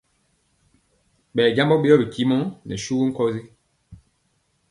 Ɓɛ 1.35 1.43
jambɔ 1.55 1.75
ɓeyɔ 1.81 1.95
bitimɔ 2.01 2.37
nɛ 2.67 2.75
suwu 2.83 3.03
nkɔsi. 3.09 3.41